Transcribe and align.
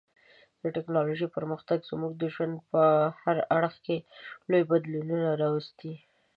د 0.61 0.63
ټکنالوژۍ 0.75 1.27
پرمختګ 1.37 1.79
زموږ 1.91 2.11
د 2.17 2.23
ژوند 2.33 2.55
په 2.71 2.81
هر 3.21 3.37
اړخ 3.57 3.73
کې 3.85 3.97
لوی 4.49 4.63
بدلونونه 4.71 5.27
راوستي 5.41 5.91
دي. 5.95 5.95